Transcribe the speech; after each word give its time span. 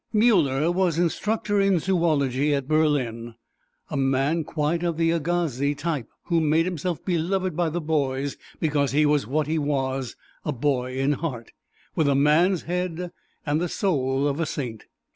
Muller 0.11 0.71
was 0.71 0.97
instructor 0.97 1.61
in 1.61 1.77
Zoology 1.77 2.55
at 2.55 2.67
Berlin, 2.67 3.35
a 3.91 3.95
man 3.95 4.43
quite 4.43 4.81
of 4.81 4.97
the 4.97 5.11
Agassiz 5.11 5.75
type 5.75 6.07
who 6.23 6.39
made 6.41 6.65
himself 6.65 7.05
beloved 7.05 7.55
by 7.55 7.69
the 7.69 7.81
boys 7.81 8.35
because 8.59 8.93
he 8.93 9.05
was 9.05 9.27
what 9.27 9.45
he 9.45 9.59
was 9.59 10.15
a 10.43 10.51
boy 10.51 10.95
in 10.97 11.11
heart, 11.11 11.51
with 11.95 12.07
a 12.07 12.15
man's 12.15 12.63
head 12.63 13.11
and 13.45 13.61
the 13.61 13.69
soul 13.69 14.27
of 14.27 14.39
a 14.39 14.47
saint. 14.47 14.85